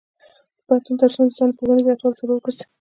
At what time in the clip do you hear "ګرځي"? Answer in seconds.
2.45-2.65